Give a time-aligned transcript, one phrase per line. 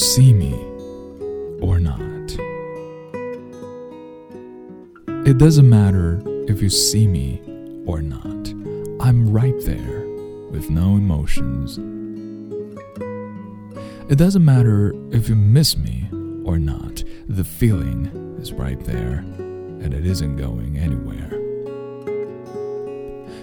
[0.00, 0.54] see me
[1.60, 1.98] or not.
[5.28, 7.42] It doesn't matter if you see me
[7.86, 8.48] or not.
[8.98, 10.00] I'm right there
[10.50, 11.78] with no emotions.
[14.10, 16.08] It doesn't matter if you miss me
[16.46, 17.04] or not.
[17.28, 18.06] The feeling
[18.40, 21.28] is right there and it isn't going anywhere.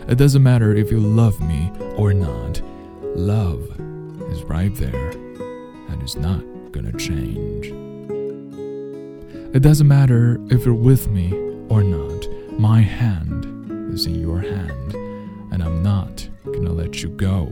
[0.10, 2.62] It doesn't matter if you love me or not.
[3.16, 3.62] Love
[4.32, 5.27] is right there
[5.90, 7.68] and it's not gonna change.
[9.56, 11.34] It doesn't matter if you're with me
[11.70, 12.28] or not.
[12.60, 14.94] My hand is in your hand
[15.52, 17.52] and I'm not gonna let you go.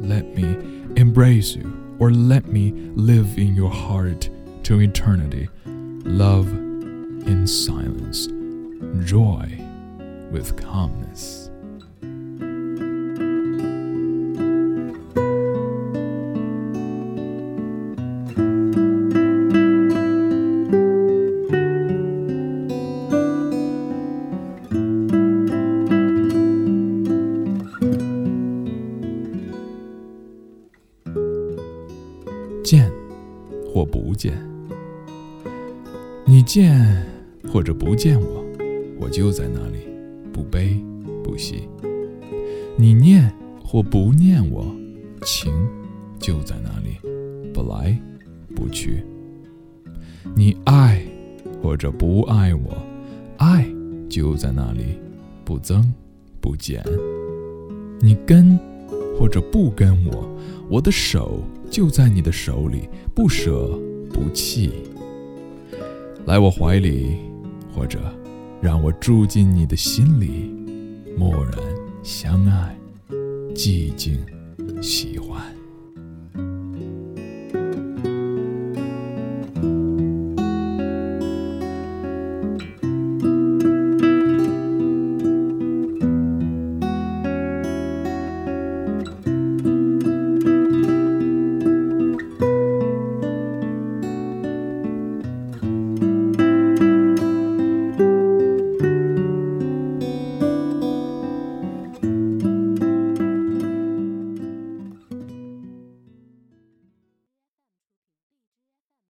[0.00, 0.44] Let me
[0.96, 4.30] embrace you or let me live in your heart
[4.64, 5.48] to eternity.
[5.66, 8.26] Love in silence,
[9.06, 9.60] joy
[10.30, 11.49] with calmness.
[32.62, 32.90] 见
[33.66, 34.34] 或不见，
[36.24, 37.04] 你见
[37.50, 38.44] 或者不见我，
[38.98, 39.78] 我就在那里，
[40.32, 40.76] 不悲
[41.24, 41.68] 不喜。
[42.76, 43.32] 你念
[43.64, 44.64] 或不念我，
[45.22, 45.52] 情
[46.18, 46.98] 就在那里，
[47.52, 47.96] 不来
[48.54, 49.02] 不去。
[50.34, 51.02] 你爱
[51.62, 52.76] 或者不爱我，
[53.38, 53.66] 爱
[54.08, 54.98] 就在那里，
[55.44, 55.92] 不增
[56.40, 56.84] 不减。
[58.00, 58.58] 你跟
[59.18, 60.28] 或者不跟我，
[60.70, 63.68] 我的手就在你的手里，不舍
[64.12, 64.72] 不弃。
[66.26, 67.16] 来我怀里，
[67.72, 68.00] 或者
[68.60, 70.52] 让我住进你的心里，
[71.16, 71.54] 默然
[72.02, 72.76] 相爱，
[73.54, 74.18] 寂静
[74.82, 75.59] 喜欢。